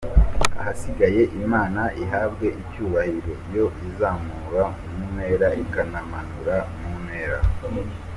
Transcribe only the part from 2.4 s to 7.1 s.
icyubahiro yo izamura mu ntera ikanamanura mu